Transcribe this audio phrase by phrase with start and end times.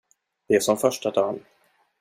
[0.47, 1.39] Det är som första dagen.